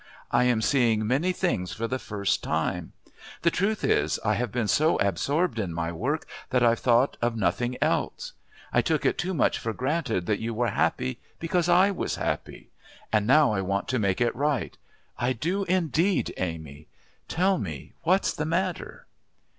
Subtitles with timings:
[0.31, 2.93] I am seeing many things for the first time.
[3.43, 7.35] The truth is I have been so absorbed in my work that I've thought of
[7.35, 8.33] nothing else.
[8.73, 12.71] I took it too much for granted that you were happy because I was happy.
[13.13, 14.75] And now I want to make it right.
[15.19, 16.87] I do indeed, Amy.
[17.27, 19.05] Tell me what's the matter."